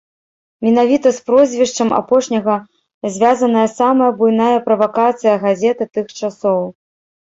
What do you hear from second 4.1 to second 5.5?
буйная правакацыя